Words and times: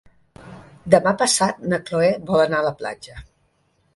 Demà 0.93 1.11
passat 1.19 1.61
na 1.73 1.79
Cloè 1.89 2.09
vol 2.31 2.43
anar 2.45 2.61
a 2.63 2.69
la 2.71 2.75
platja. 2.83 3.21